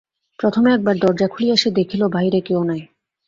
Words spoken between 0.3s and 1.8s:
প্রথমে একবার দরজা খুলিয়া সে